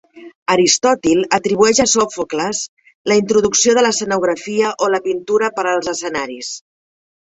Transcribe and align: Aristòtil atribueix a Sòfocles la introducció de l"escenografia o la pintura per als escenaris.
Aristòtil 0.51 1.19
atribueix 1.37 1.81
a 1.83 1.85
Sòfocles 1.91 2.61
la 3.11 3.17
introducció 3.21 3.75
de 3.79 3.83
l"escenografia 3.85 4.73
o 4.87 4.91
la 4.95 5.01
pintura 5.11 5.51
per 5.59 5.67
als 5.75 5.93
escenaris. 5.97 6.55